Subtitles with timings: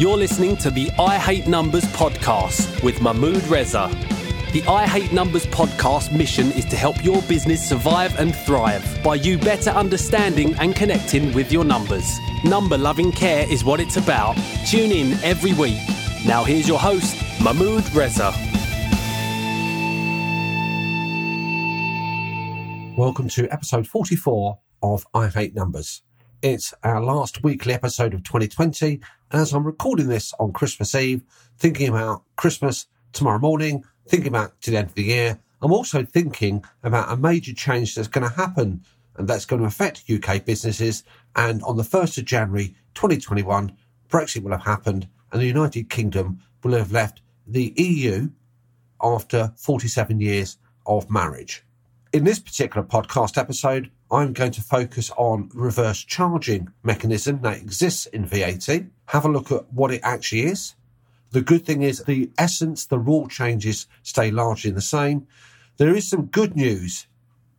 [0.00, 3.90] You're listening to the I Hate Numbers podcast with Mahmood Reza.
[4.50, 9.16] The I Hate Numbers podcast mission is to help your business survive and thrive by
[9.16, 12.18] you better understanding and connecting with your numbers.
[12.44, 14.38] Number loving care is what it's about.
[14.66, 15.82] Tune in every week.
[16.26, 17.14] Now, here's your host,
[17.44, 18.32] Mahmood Reza.
[22.96, 26.00] Welcome to episode 44 of I Hate Numbers.
[26.42, 28.98] It's our last weekly episode of 2020,
[29.30, 31.20] and as I'm recording this on Christmas Eve,
[31.58, 36.02] thinking about Christmas tomorrow morning, thinking about to the end of the year, I'm also
[36.02, 38.82] thinking about a major change that's going to happen
[39.16, 41.04] and that's going to affect UK businesses.
[41.36, 43.76] And on the 1st of January 2021,
[44.08, 48.30] Brexit will have happened and the United Kingdom will have left the EU
[49.02, 51.64] after 47 years of marriage.
[52.14, 58.06] In this particular podcast episode, I'm going to focus on reverse charging mechanism that exists
[58.06, 58.66] in VAT,
[59.06, 60.74] have a look at what it actually is.
[61.30, 65.28] The good thing is the essence, the rule changes stay largely the same.
[65.76, 67.06] There is some good news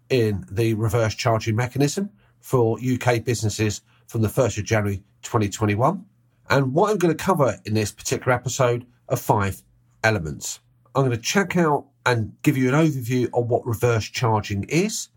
[0.09, 2.09] in the reverse charging mechanism
[2.41, 6.05] for UK businesses from the 1st of January 2021.
[6.49, 9.63] And what I'm going to cover in this particular episode are five
[10.03, 10.59] elements.
[10.93, 15.07] I'm going to check out and give you an overview of what reverse charging is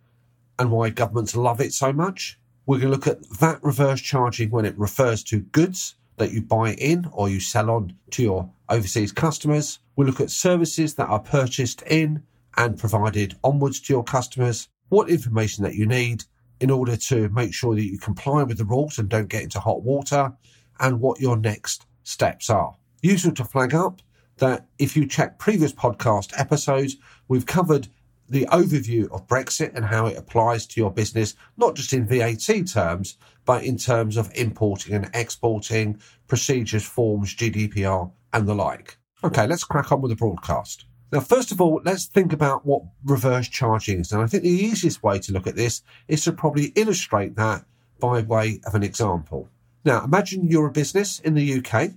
[0.59, 2.39] and why governments love it so much.
[2.67, 6.43] We're going to look at VAT reverse charging when it refers to goods that you
[6.43, 9.81] buy in or you sell on to your overseas customers.
[9.97, 12.23] We'll look at services that are purchased in
[12.57, 16.25] and provided onwards to your customers, what information that you need
[16.61, 19.61] in order to make sure that you comply with the rules and don't get into
[19.61, 20.33] hot water,
[20.81, 22.75] and what your next steps are.
[23.03, 24.01] Useful to flag up
[24.39, 26.97] that if you check previous podcast episodes,
[27.29, 27.89] we've covered
[28.35, 32.67] the overview of Brexit and how it applies to your business, not just in VAT
[32.67, 38.99] terms, but in terms of importing and exporting, procedures, forms, GDPR, and the like.
[39.23, 40.85] Okay, let's crack on with the broadcast.
[41.13, 44.11] Now, first of all, let's think about what reverse charging is.
[44.11, 47.65] And I think the easiest way to look at this is to probably illustrate that
[48.01, 49.49] by way of an example.
[49.85, 51.93] Now, imagine you're a business in the UK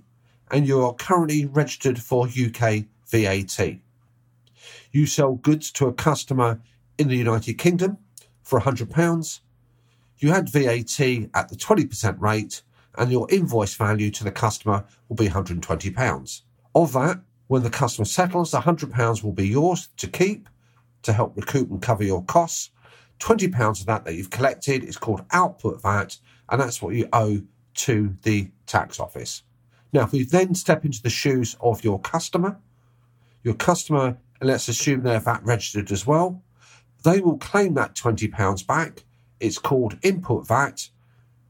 [0.52, 3.80] and you are currently registered for UK VAT.
[4.90, 6.60] You sell goods to a customer
[6.96, 7.98] in the United Kingdom
[8.42, 9.40] for £100.
[10.18, 11.00] You add VAT
[11.34, 12.62] at the 20% rate,
[12.96, 16.42] and your invoice value to the customer will be £120.
[16.74, 20.48] Of that, when the customer settles, £100 will be yours to keep
[21.02, 22.70] to help recoup and cover your costs.
[23.20, 26.18] £20 of that that you've collected is called output VAT,
[26.48, 27.42] and that's what you owe
[27.74, 29.42] to the tax office.
[29.92, 32.58] Now, if we then step into the shoes of your customer,
[33.42, 36.42] your customer, let's assume they're VAT registered as well,
[37.04, 39.04] they will claim that £20 back.
[39.40, 40.88] It's called input VAT,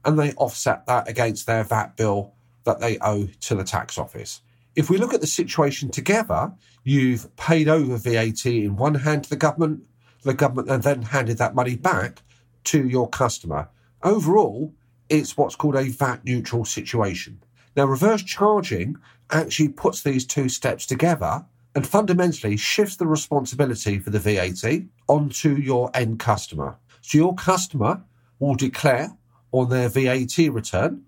[0.05, 2.33] and they offset that against their VAT bill
[2.63, 4.41] that they owe to the tax office.
[4.75, 9.29] If we look at the situation together, you've paid over VAT in one hand to
[9.29, 9.83] the government,
[10.23, 12.21] the government and then handed that money back
[12.65, 13.69] to your customer.
[14.03, 14.73] Overall,
[15.09, 17.43] it's what's called a VAT neutral situation.
[17.75, 18.97] Now, reverse charging
[19.31, 21.45] actually puts these two steps together
[21.75, 26.77] and fundamentally shifts the responsibility for the VAT onto your end customer.
[27.01, 28.03] So your customer
[28.39, 29.11] will declare
[29.51, 31.03] on their VAT return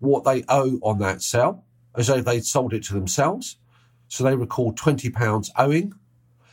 [0.00, 1.64] what they owe on that sale
[1.94, 3.56] as though they'd sold it to themselves.
[4.08, 5.94] So they record £20 owing.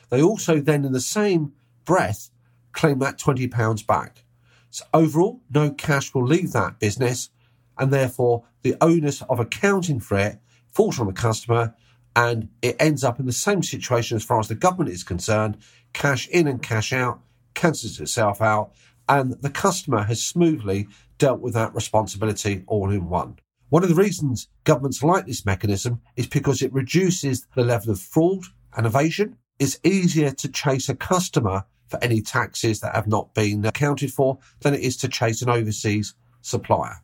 [0.10, 1.54] They also then, in the same
[1.86, 2.30] breath,
[2.72, 4.24] claim that £20 back.
[4.70, 7.30] So overall, no cash will leave that business
[7.78, 10.40] and therefore the onus of accounting for it
[10.70, 11.74] falls on the customer
[12.16, 15.58] and it ends up in the same situation as far as the government is concerned.
[15.94, 17.22] Cash in and cash out
[17.53, 18.72] cancels itself out
[19.09, 20.88] and the customer has smoothly
[21.18, 23.38] dealt with that responsibility all in one.
[23.69, 28.00] One of the reasons governments like this mechanism is because it reduces the level of
[28.00, 28.44] fraud
[28.78, 29.38] and evasion.
[29.58, 34.38] It's easier to chase a customer for any taxes that have not been accounted for
[34.62, 37.01] than it is to chase an overseas supplier.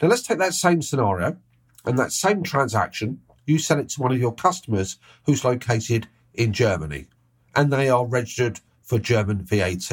[0.00, 1.36] Now let's take that same scenario
[1.84, 6.52] and that same transaction, you sell it to one of your customers who's located in
[6.52, 7.06] Germany
[7.54, 9.90] and they are registered for German VAT.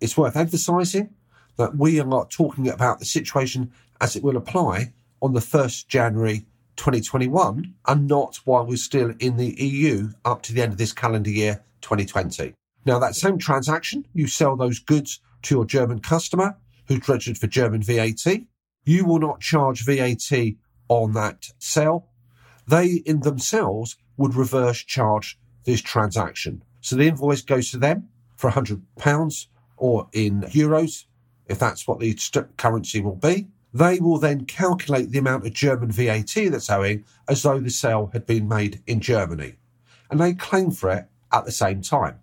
[0.00, 1.10] It's worth emphasising
[1.56, 4.92] that we are talking about the situation as it will apply
[5.22, 6.46] on the 1st January
[6.76, 10.92] 2021 and not while we're still in the EU up to the end of this
[10.92, 12.52] calendar year 2020.
[12.84, 16.56] Now, that same transaction, you sell those goods to your German customer
[16.88, 18.44] who's registered for German VAT
[18.84, 20.54] you will not charge VAT
[20.88, 22.08] on that sale.
[22.66, 26.62] They in themselves would reverse charge this transaction.
[26.80, 29.46] So the invoice goes to them for £100
[29.76, 31.04] or in euros,
[31.46, 32.16] if that's what the
[32.56, 33.48] currency will be.
[33.72, 38.10] They will then calculate the amount of German VAT that's owing as though the sale
[38.12, 39.56] had been made in Germany.
[40.10, 42.20] And they claim for it at the same time.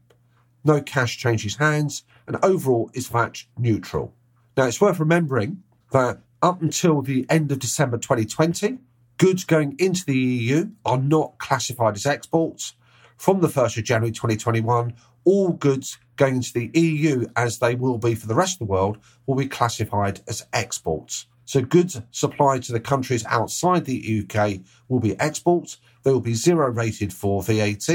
[0.64, 4.14] No cash changes hands, and overall is VAT neutral.
[4.56, 8.78] Now, it's worth remembering that up until the end of December 2020,
[9.22, 12.74] goods going into the EU are not classified as exports.
[13.18, 14.96] From the 1st of January 2021,
[15.26, 18.72] all goods going into the EU, as they will be for the rest of the
[18.72, 18.98] world,
[19.28, 21.28] will be classified as exports.
[21.46, 25.78] So goods supplied to the countries outside the UK will be exports.
[26.02, 27.90] They will be zero rated for VAT.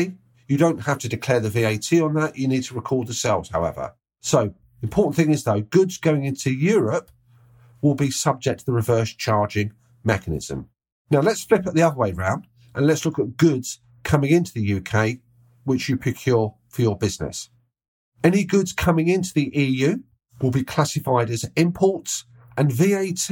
[0.46, 2.38] You don't have to declare the VAT on that.
[2.38, 3.94] You need to record the sales, however.
[4.20, 7.10] So important thing is though, goods going into Europe
[7.82, 9.72] will be subject to the reverse charging
[10.04, 10.68] mechanism.
[11.10, 14.52] Now let's flip it the other way round and let's look at goods coming into
[14.52, 15.18] the UK
[15.64, 17.50] which you procure for your business.
[18.22, 19.98] Any goods coming into the EU
[20.40, 22.24] will be classified as imports
[22.56, 23.30] and VAT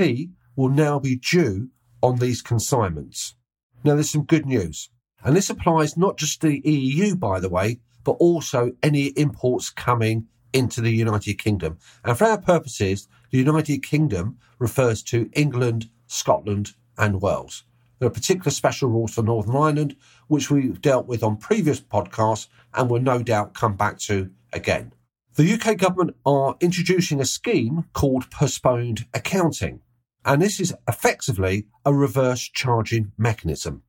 [0.57, 1.71] will now be due
[2.03, 3.35] on these consignments.
[3.83, 4.91] Now there's some good news.
[5.25, 9.71] And this applies not just to the EU, by the way, but also any imports
[9.71, 11.79] coming into the United Kingdom.
[12.05, 17.65] And for our purposes, the United Kingdom refers to England, Scotland, and Wales.
[17.99, 19.97] There are particular special rules for Northern Ireland,
[20.29, 24.93] which we've dealt with on previous podcasts and will no doubt come back to again.
[25.37, 29.81] The UK government are introducing a scheme called postponed accounting,
[30.25, 33.83] and this is effectively a reverse charging mechanism.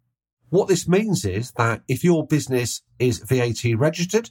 [0.49, 4.29] What this means is that if your business is VAT registered,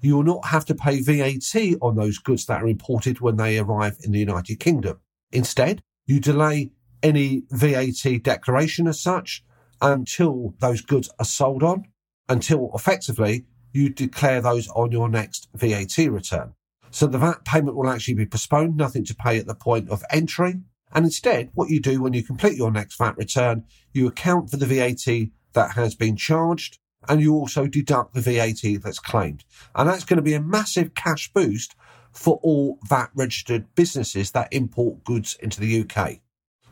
[0.00, 3.58] you will not have to pay VAT on those goods that are imported when they
[3.58, 5.00] arrive in the United Kingdom.
[5.32, 6.72] Instead, you delay
[7.04, 9.44] any VAT declaration as such
[9.80, 11.84] until those goods are sold on,
[12.28, 16.54] until effectively you declare those on your next VAT return.
[16.90, 20.02] So the VAT payment will actually be postponed, nothing to pay at the point of
[20.10, 20.60] entry.
[20.92, 24.56] And instead, what you do when you complete your next VAT return, you account for
[24.56, 26.78] the VAT that has been charged
[27.08, 29.44] and you also deduct the VAT that's claimed.
[29.74, 31.74] And that's going to be a massive cash boost
[32.12, 36.20] for all VAT registered businesses that import goods into the UK.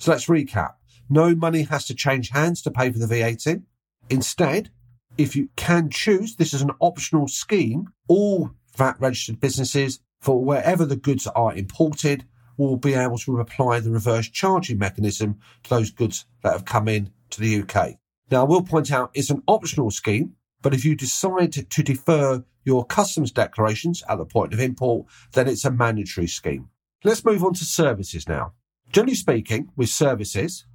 [0.02, 0.72] So let's recap.
[1.08, 3.62] No money has to change hands to pay for the VAT.
[4.10, 4.70] Instead,
[5.16, 7.86] if you can choose, this is an optional scheme.
[8.08, 12.24] All VAT registered businesses for wherever the goods are imported
[12.56, 16.88] will be able to apply the reverse charging mechanism to those goods that have come
[16.88, 18.00] in to the UK.
[18.28, 20.32] Now, I will point out it's an optional scheme,
[20.62, 25.46] but if you decide to defer your customs declarations at the point of import, then
[25.46, 26.70] it's a mandatory scheme.
[27.04, 28.54] Let's move on to services now.
[28.92, 30.66] Generally speaking, with services,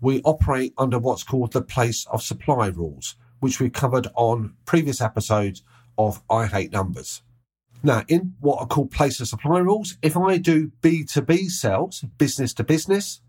[0.00, 5.00] we operate under what's called the place of supply rules which we covered on previous
[5.00, 5.64] episodes
[5.98, 7.22] of I Hate Numbers.
[7.82, 12.54] Now, in what are called place of supply rules, if I do B2B sales, business
[12.54, 13.20] to business,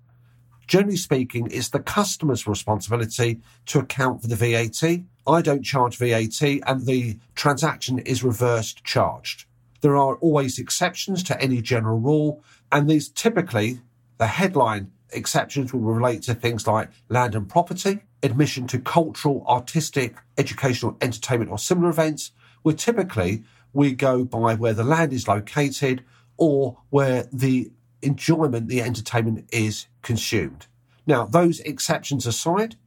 [0.68, 4.84] generally speaking, it's the customer's responsibility to account for the VAT.
[5.26, 9.46] I don't charge VAT and the transaction is reversed charged.
[9.82, 13.80] There are always exceptions to any general rule, and these typically,
[14.24, 20.16] the headline exceptions will relate to things like land and property, admission to cultural, artistic,
[20.38, 22.32] educational, entertainment, or similar events,
[22.62, 23.44] where typically
[23.74, 26.06] we go by where the land is located
[26.38, 27.70] or where the
[28.02, 30.68] enjoyment, the entertainment is consumed.
[31.06, 32.78] Now, those exceptions aside,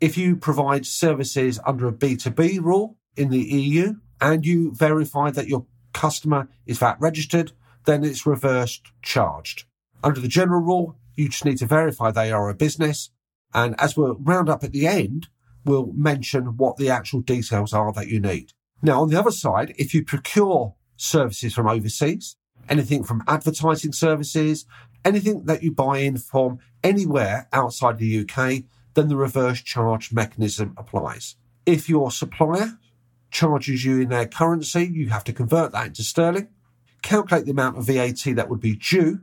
[0.00, 5.46] if you provide services under a B2B rule in the EU and you verify that
[5.46, 7.52] your customer is VAT registered,
[7.84, 9.62] then it's reversed charged.
[10.06, 13.10] Under the general rule, you just need to verify they are a business
[13.52, 15.26] and as we'll round up at the end,
[15.64, 18.52] we'll mention what the actual details are that you need.
[18.80, 22.36] Now, on the other side, if you procure services from overseas,
[22.68, 24.64] anything from advertising services,
[25.04, 28.62] anything that you buy in from anywhere outside the UK,
[28.94, 31.34] then the reverse charge mechanism applies.
[31.66, 32.78] If your supplier
[33.32, 36.50] charges you in their currency, you have to convert that into sterling,
[37.02, 39.22] calculate the amount of VAT that would be due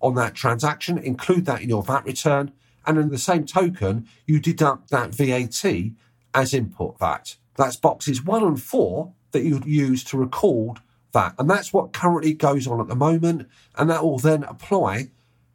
[0.00, 2.52] on that transaction, include that in your VAT return,
[2.86, 5.92] and in the same token, you deduct that VAT
[6.34, 7.36] as input VAT.
[7.56, 10.78] That's boxes one and four that you'd use to record
[11.12, 11.34] that.
[11.38, 13.48] And that's what currently goes on at the moment.
[13.76, 15.08] And that will then apply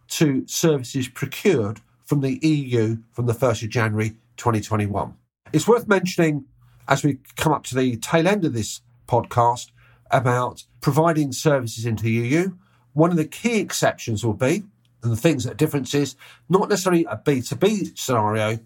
[0.09, 5.15] to services procured from the EU from the 1st of January 2021.
[5.53, 6.45] It's worth mentioning
[6.87, 9.71] as we come up to the tail end of this podcast
[10.11, 12.51] about providing services into the EU.
[12.93, 14.63] One of the key exceptions will be
[15.03, 16.15] and the things that are difference is
[16.49, 18.59] not necessarily a B2B scenario,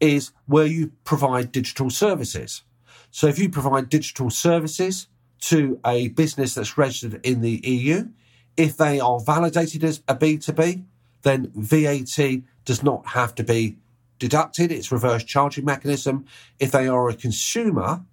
[0.00, 2.62] is where you provide digital services.
[3.10, 5.08] So if you provide digital services
[5.42, 8.08] to a business that's registered in the EU,
[8.56, 10.84] if they are validated as a B2B,
[11.22, 13.76] then VAT does not have to be
[14.18, 14.72] deducted.
[14.72, 16.24] It's reverse charging mechanism.
[16.58, 18.04] If they are a consumer,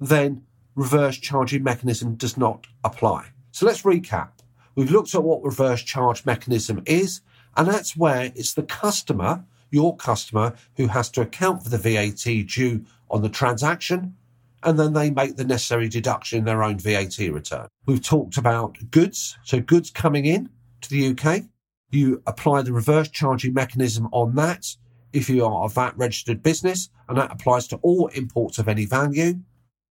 [0.00, 0.42] then
[0.74, 3.26] reverse charging mechanism does not apply.
[3.52, 4.30] So let's recap.
[4.76, 7.22] We've looked at what reverse charge mechanism is,
[7.56, 12.46] and that's where it's the customer, your customer, who has to account for the VAT
[12.46, 14.14] due on the transaction,
[14.62, 17.68] and then they make the necessary deduction in their own VAT return.
[17.86, 19.38] We've talked about goods.
[19.44, 20.50] So goods coming in
[20.82, 21.44] to the UK,
[21.90, 24.76] you apply the reverse charging mechanism on that
[25.12, 28.84] if you are a VAT registered business, and that applies to all imports of any
[28.84, 29.40] value.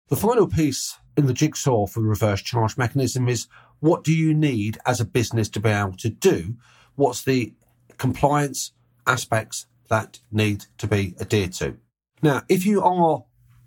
[0.09, 3.47] The final piece in the jigsaw for the reverse charge mechanism is
[3.81, 6.57] what do you need as a business to be able to do?
[6.95, 7.55] What's the
[7.99, 8.73] compliance
[9.07, 11.77] aspects that need to be adhered to?
[12.23, 13.25] Now, if you are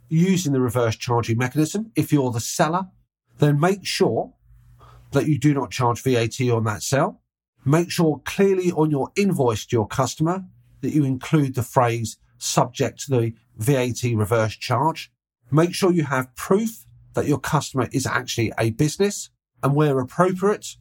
[0.09, 2.87] using the reverse charging mechanism, if you're the seller,
[3.39, 4.33] then make sure
[5.11, 7.21] that you do not charge VAT on that sale.
[7.65, 10.45] Make sure clearly on your invoice to your customer
[10.81, 15.11] that you include the phrase subject to the VAT reverse charge.
[15.49, 19.29] Make sure you have proof that your customer is actually a business
[19.61, 20.75] and where appropriate,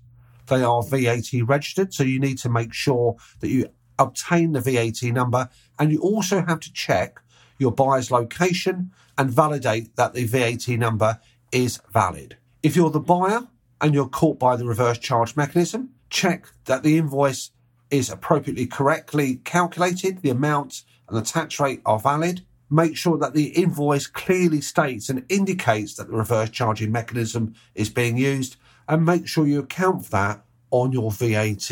[0.49, 1.95] they are VAT registered.
[1.95, 5.49] So you need to make sure that you obtain the VAT number
[5.79, 7.21] and you also have to check
[7.59, 11.21] your buyer's location and validate that the VAT number
[11.53, 12.37] is valid.
[12.63, 13.47] If you're the buyer
[13.81, 17.51] and you're caught by the reverse charge mechanism, check that the invoice
[17.91, 22.45] is appropriately correctly calculated, the amount and the tax rate are valid.
[22.73, 27.91] Make sure that the invoice clearly states and indicates that the reverse charging mechanism is
[27.91, 28.57] being used
[28.89, 31.71] and make sure you account for that on your VAT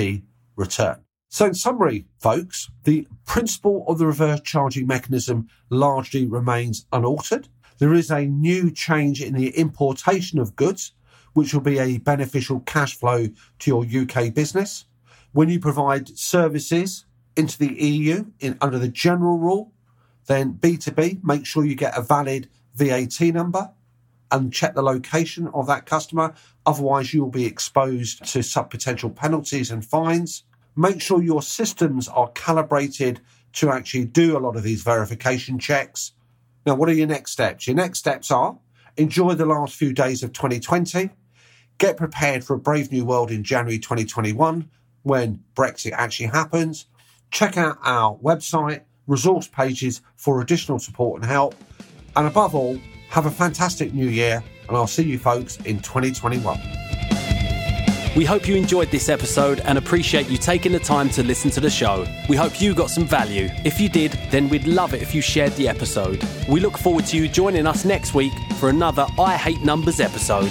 [0.56, 1.00] return.
[1.30, 7.48] So in summary, folks, the principle of the reverse charging mechanism largely remains unaltered.
[7.78, 10.92] There is a new change in the importation of goods,
[11.32, 13.28] which will be a beneficial cash flow
[13.60, 14.84] to your UK business.
[15.32, 17.06] When you provide services
[17.38, 19.72] into the EU in, under the general rule,
[20.30, 23.70] then B2B, make sure you get a valid VAT number
[24.30, 26.34] and check the location of that customer.
[26.64, 30.44] Otherwise, you will be exposed to some potential penalties and fines.
[30.76, 33.20] Make sure your systems are calibrated
[33.54, 36.12] to actually do a lot of these verification checks.
[36.64, 37.66] Now, what are your next steps?
[37.66, 38.56] Your next steps are
[38.96, 41.10] enjoy the last few days of 2020,
[41.78, 44.68] get prepared for a brave new world in January 2021
[45.02, 46.86] when Brexit actually happens.
[47.30, 51.54] Check out our website, resource pages for additional support and help.
[52.16, 52.78] And above all,
[53.08, 56.60] have a fantastic new year, and I'll see you folks in 2021.
[58.16, 61.60] We hope you enjoyed this episode and appreciate you taking the time to listen to
[61.60, 62.04] the show.
[62.28, 63.48] We hope you got some value.
[63.64, 66.22] If you did, then we'd love it if you shared the episode.
[66.48, 70.50] We look forward to you joining us next week for another I Hate Numbers episode.